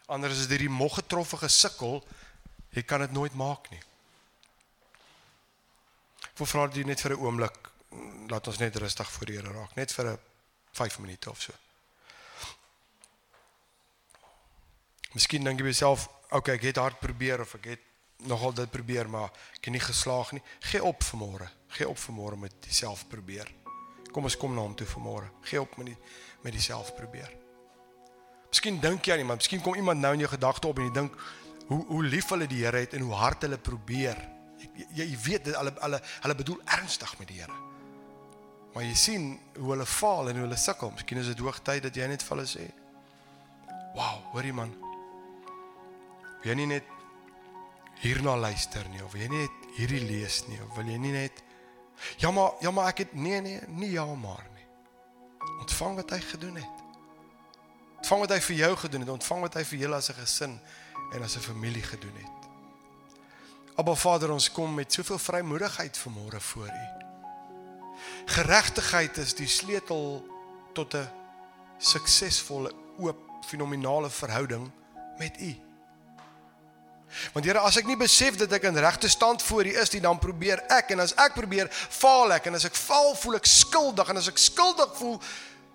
[0.05, 2.03] Anders is dit hierdie moggetroffe gesukkel,
[2.69, 3.81] jy kan dit nooit maak nie.
[6.41, 7.57] Wil vra jy net vir 'n oomblik
[8.33, 10.19] laat ons net rustig voor die Here raak, net vir 'n
[10.73, 11.53] 5 minute of so.
[15.13, 17.79] Miskien dink jy jouself, okay, ek het hard probeer of ek het
[18.25, 20.41] nogal dit probeer, maar ek het nie geslaag nie.
[20.61, 21.47] Gee op vanmôre.
[21.67, 23.47] Gee op vanmôre met jouself probeer.
[24.11, 25.29] Kom ons kom na hom toe vanmôre.
[25.41, 25.97] Gee op met die
[26.41, 27.29] met jouself probeer.
[28.49, 30.93] Miskien dink jy aan iemand, miskien kom iemand nou in jou gedagte op en jy
[30.93, 31.13] dink
[31.67, 34.40] hoe hoe lief hulle die Here het en hoe hard hulle probeer
[34.95, 37.57] jy, jy weet dit hulle hulle hulle bedoel ernstig met die Here.
[38.73, 40.91] Maar jy sien hoe hulle faal en hoe hulle sukkel.
[40.95, 42.71] Miskien is dit hoogtyd dat jy net vir hulle sê:
[43.95, 44.73] "Wow, hoorie man.
[46.41, 46.83] Wil jy nie net
[48.01, 51.11] hierna luister nie of wil jy nie net hierdie lees nie of wil jy nie
[51.13, 51.43] net
[52.17, 54.65] Ja maar ja maar ek het nee nee, nie ja maar nie.
[55.59, 56.77] Ontvang wat hy gedoen het.
[58.01, 60.59] Ontvang wat hy vir jou gedoen het, ontvang wat hy vir julle as 'n gesin
[61.13, 62.40] en as 'n familie gedoen het.
[63.75, 66.87] Abba Vader, ons kom met soveel vrymoedigheid vanmôre voor U.
[68.25, 70.25] Geregtigheid is die sleutel
[70.73, 71.09] tot 'n
[71.77, 74.71] suksesvolle, oop, fenominale verhouding
[75.17, 75.55] met U.
[77.33, 80.01] Want Here, as ek nie besef dat ek in regte stand voor U is nie,
[80.01, 83.45] dan probeer ek en as ek probeer, faal ek en as ek faal, voel ek
[83.45, 85.21] skuldig en as ek skuldig voel,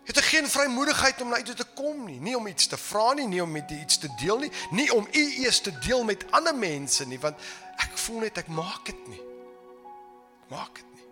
[0.06, 2.78] het ek geen vrymoedigheid om na U toe te kom nie, nie om iets te
[2.78, 6.04] vra nie, nie om met iets te deel nie, nie om U eers te deel
[6.06, 7.40] met ander mense nie, want
[7.82, 9.22] ek voel net ek maak dit nie.
[10.52, 11.08] Maak dit nie.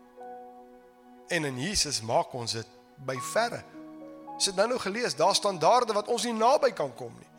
[1.39, 2.77] En in Jesus maak ons dit
[3.07, 3.65] by verre.
[4.39, 7.31] Het nou nou gelees, daar standaarde wat ons nie naby kan kom nie.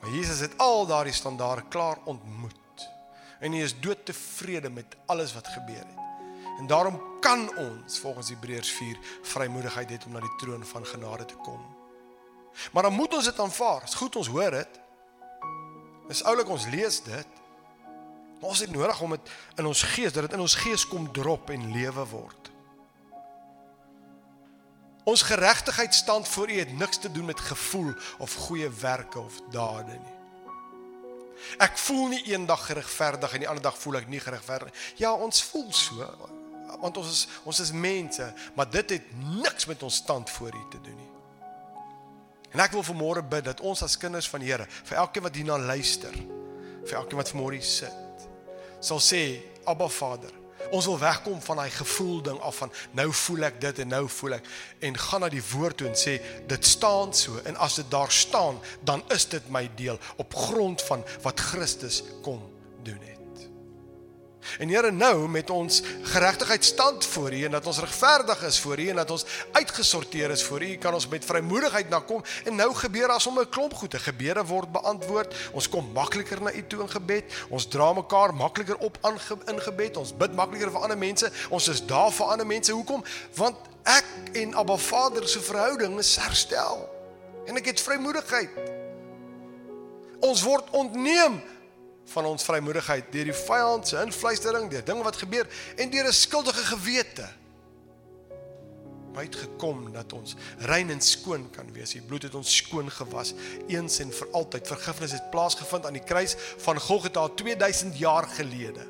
[0.00, 2.88] Maar Jesus het al daardie standaarde klaar ontmoet.
[3.40, 6.01] En hy is doodtevrede met alles wat gebeur het.
[6.58, 11.24] En daarom kan ons volgens Hebreërs 4 vrymoedigheid hê om na die troon van genade
[11.24, 11.60] te kom.
[12.72, 13.80] Maar dan moet ons dit aanvaar.
[13.80, 14.80] Dis goed ons hoor dit.
[16.08, 17.40] Dis oulik ons lees dit.
[18.40, 21.12] Maar ons het nodig om dit in ons gees dat dit in ons gees kom
[21.12, 22.50] drop en lewe word.
[25.04, 29.40] Ons geregtigheid stand voor U het niks te doen met gevoel of goeie werke of
[29.50, 30.18] dade nie.
[31.58, 34.74] Ek voel nie eendag geregverdig en die ander dag voel ek nie geregverdig.
[35.00, 36.06] Ja, ons voel so
[36.80, 39.10] want ons is ons is mense, maar dit het
[39.42, 41.10] niks met ons stand voor U te doen nie.
[42.52, 45.36] En ek wil vanmôre bid dat ons as kinders van die Here, vir elkeen wat
[45.36, 46.12] hierna luister,
[46.84, 48.28] vir elkeen wat vanmôre sit,
[48.80, 49.22] sal sê
[49.64, 53.80] Abba Vader ons wil wegkom van daai gevoel ding af van nou voel ek dit
[53.84, 54.48] en nou voel ek
[54.88, 56.16] en gaan na die woord toe en sê
[56.48, 60.82] dit staan so en as dit daar staan dan is dit my deel op grond
[60.88, 62.40] van wat Christus kom
[62.86, 63.11] doen het
[64.58, 68.78] En Here nou met ons geregtigheid stand voor U en dat ons regverdig is voor
[68.78, 72.56] U en dat ons uitgesorteer is voor U, kan ons met vrymoedigheid na kom en
[72.56, 75.34] nou gebeur as om 'n klomp goede gebede word beantwoord.
[75.52, 77.24] Ons kom makliker na U toe in gebed.
[77.48, 79.96] Ons dra mekaar makliker op aan in gebed.
[79.96, 81.30] Ons bid makliker vir ander mense.
[81.48, 82.72] Ons is daar vir ander mense.
[82.72, 83.04] Hoekom?
[83.34, 86.88] Want ek en Abba Vader se verhouding is herstel.
[87.46, 88.50] En ek het vrymoedigheid.
[90.22, 91.42] Ons word ontneem
[92.04, 96.12] van ons vrymoedigheid deur die vyand se influistering, deur dinge wat gebeur en deur 'n
[96.12, 97.28] skuldige gewete.
[99.12, 101.90] Byt gekom dat ons rein en skoon kan wees.
[101.90, 103.34] Die bloed het ons skoon gewas
[103.68, 104.66] eens en vir altyd.
[104.66, 106.34] Vergifnis het plaasgevind aan die kruis
[106.64, 108.88] van Golgotha 2000 jaar gelede.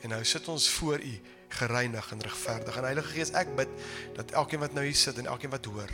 [0.00, 2.76] En nou sit ons voor U gereinig en regverdig.
[2.76, 3.68] En Heilige Gees, ek bid
[4.14, 5.90] dat elkeen wat nou hier sit en elkeen wat hoor,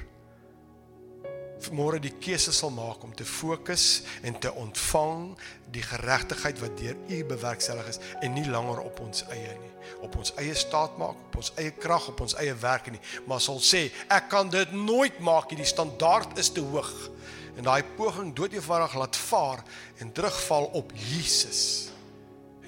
[1.76, 5.26] môre die keuse sal maak om te fokus en te ontvang
[5.74, 9.72] die geregtigheid wat deur U bewerkstellig is en nie langer op ons eie nie.
[10.06, 13.02] Op ons eie staat maak op ons eie krag op ons eie werk nie.
[13.28, 16.92] Maar sal sê ek kan dit nooit maak die standaard is te hoog.
[17.58, 19.64] En daai poging dood eenvoudig laat vaar
[20.00, 21.90] en terugval op Jesus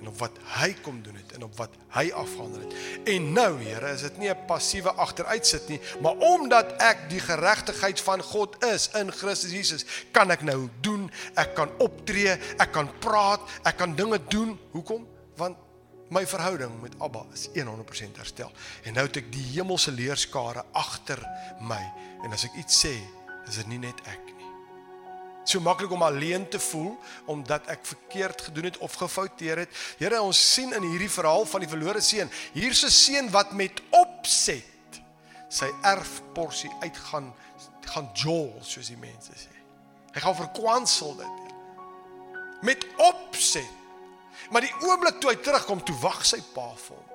[0.02, 2.74] en op wat hy kom doen het en op wat hy afhandel het.
[3.08, 8.00] En nou, Here, is dit nie 'n passiewe agteruitsit nie, maar omdat ek die geregtigheid
[8.00, 12.90] van God is in Christus Jesus, kan ek nou doen, ek kan optree, ek kan
[12.98, 14.58] praat, ek kan dinge doen.
[14.72, 15.06] Hoekom?
[15.36, 15.56] Want
[16.10, 18.50] my verhouding met Abba is 100% herstel.
[18.82, 21.22] En nou het ek die hemelse leerskare agter
[21.60, 21.92] my
[22.24, 22.96] en as ek iets sê,
[23.48, 24.41] is dit nie net ek nie.
[25.44, 29.68] So maklik om alleen te voel omdat ek verkeerd gedoen het of gefouteer het.
[29.98, 33.82] Here, ons sien in hierdie verhaal van die verlore seun, hier's 'n seun wat met
[33.90, 35.00] opset
[35.48, 37.32] sy erfporsie uitgaan
[37.92, 39.52] gaan jol soos die mense sê.
[40.14, 41.54] Hy gaan verkwansel dit.
[42.62, 43.68] Met opset.
[44.50, 47.08] Maar die oomblik toe hy terugkom, toe wag sy pa vir hom.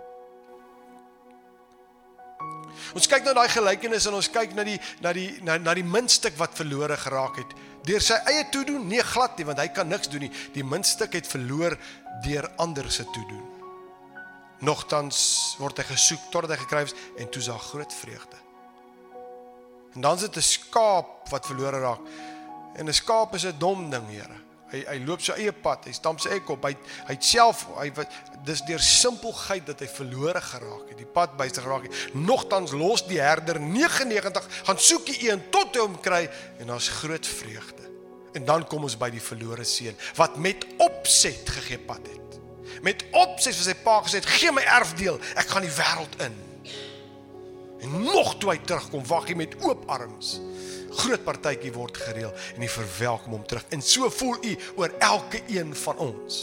[2.95, 5.85] Ons kyk na daai gelykenis en ons kyk na die na die na, na die
[5.85, 7.55] muntstuk wat verlore geraak het.
[7.87, 10.31] Deur sy eie toedoen, nee glad nie, want hy kan niks doen nie.
[10.55, 11.77] Die muntstuk het verloor
[12.25, 13.45] deur ander se toedoen.
[14.67, 15.19] Nogtans
[15.61, 18.41] word hy gesoek totdat hy gekry is en toe is daar groot vreugde.
[19.95, 22.03] En dan is dit 'n skaap wat verlore raak.
[22.75, 24.46] En 'n skaap is 'n dom ding, Here.
[24.71, 25.85] Hy hy loop sy eie pad.
[25.87, 26.65] Hy stamp sy eie kop.
[26.67, 26.75] Hy
[27.07, 28.15] hy self hy wat
[28.47, 30.97] dis deur simpelheid dat hy verlore geraak het.
[30.99, 32.15] Die pad byster geraak het.
[32.17, 36.25] Nogtans los die herder 99 gaan soek die een tot hy hom kry
[36.59, 37.87] en daar's groot vreugde.
[38.35, 42.41] En dan kom ons by die verlore seun wat met opset gegee pad het.
[42.83, 45.19] Met opset vir sy pa gesê het: "Gee my erfdeel.
[45.35, 46.35] Ek gaan die wêreld in."
[47.79, 50.39] En nog toe hy terugkom, wag hy met oop arms
[50.97, 53.65] groot partytjie word gereël en hy verwelkom hom terug.
[53.75, 56.39] En so voel u oor elke een van ons.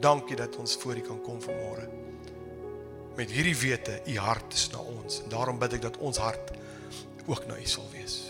[0.00, 1.88] Dankie dat ons voor u kan kom vanmôre.
[3.18, 6.54] Met hierdie wete, u hart is na ons en daarom bid ek dat ons hart
[7.26, 8.20] ook na u sal wees.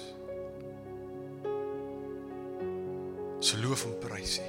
[3.41, 4.49] So loof en prys u.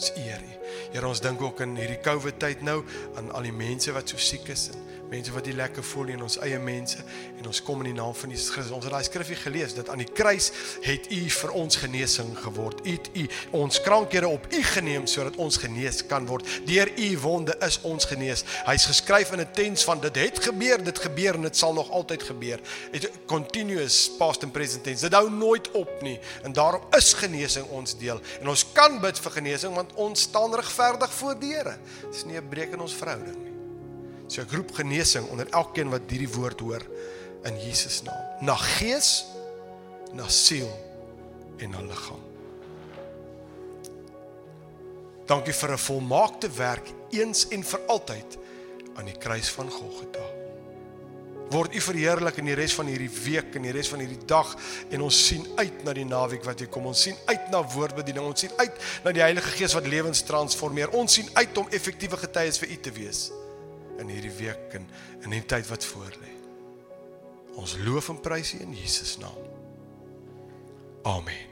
[0.00, 0.54] Dis eer u.
[0.92, 2.82] Here ons dink ook in hierdie COVID tyd nou
[3.18, 6.16] aan al die mense wat so siek is en mense wat nie lekker voel nie
[6.16, 7.02] en ons eie mense
[7.40, 8.74] en ons kom in die naam van Jesus Christus.
[8.74, 10.50] Ons het daai skrifgie gelees dat aan die kruis
[10.84, 12.82] het U vir ons genesing geword.
[12.84, 13.26] U het U
[13.62, 16.46] ons krankhede op U geneem sodat ons genees kan word.
[16.68, 18.44] Deur U wonde is ons genees.
[18.68, 21.90] Hy's geskryf in 'n tens van dit het gebeur, dit gebeur en dit sal nog
[21.90, 22.60] altyd gebeur.
[22.92, 25.02] It continuous past and present tense.
[25.08, 28.20] Dit hou nooit op nie en daarom is genesing ons deel.
[28.40, 31.78] En ons kan bid vir genesing want ons staan regverdig voor die Here.
[32.12, 33.49] Dis nie 'n breek in ons verhouding nie.
[34.30, 36.84] So ek roep genesing onder elkeen wat hierdie woord hoor
[37.48, 38.18] in Jesus naam.
[38.46, 39.24] Na gees,
[40.14, 40.70] na siel
[41.58, 42.22] en na liggaam.
[45.26, 48.38] Dankie vir 'n volmaakte werk eens en vir altyd
[48.96, 50.26] aan die kruis van Golgotha.
[51.50, 54.56] Word U verheerlik in die res van hierdie week en die res van hierdie dag
[54.90, 56.86] en ons sien uit na die naweek wat hier kom.
[56.86, 58.26] Ons sien uit na woordbediening.
[58.26, 58.72] Ons sien uit
[59.04, 60.90] na die Heilige Gees wat lewens transformeer.
[60.90, 63.30] Ons sien uit om effektiewe getuies vir U te wees
[64.00, 64.88] in hierdie week en
[65.20, 66.32] in die tyd wat voor lê.
[67.60, 69.38] Ons loof en prys U in Jesus naam.
[71.02, 71.48] Amen.